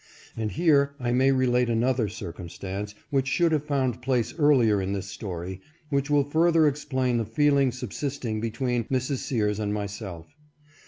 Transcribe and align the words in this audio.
And 0.35 0.49
here 0.53 0.95
I 0.99 1.11
may 1.11 1.31
relate 1.31 1.69
another 1.69 2.07
circumstance 2.09 2.95
which 3.11 3.27
should 3.27 3.51
have 3.51 3.65
found 3.65 4.01
place 4.01 4.33
earlier 4.39 4.81
in 4.81 4.93
this 4.93 5.05
story, 5.05 5.61
which 5.91 6.09
will 6.09 6.23
further 6.23 6.65
explain 6.65 7.17
the 7.17 7.23
feeling 7.25 7.71
subsist 7.71 8.25
ing 8.25 8.41
between 8.41 8.85
Mrs. 8.85 9.17
Sears 9.17 9.59
and 9.59 9.71
myself. 9.75 10.35